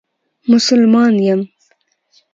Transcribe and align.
مسلمان 0.51 1.13
یم. 1.27 1.41